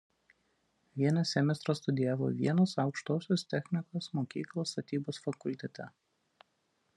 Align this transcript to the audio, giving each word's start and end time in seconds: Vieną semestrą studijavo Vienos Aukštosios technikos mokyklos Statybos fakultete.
Vieną 0.99 1.25
semestrą 1.31 1.75
studijavo 1.79 2.29
Vienos 2.39 2.73
Aukštosios 2.85 3.45
technikos 3.55 4.09
mokyklos 4.21 4.73
Statybos 4.75 5.21
fakultete. 5.27 5.89